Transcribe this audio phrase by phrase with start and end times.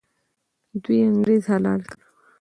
[0.83, 1.97] دوی انګریز حلال کړ.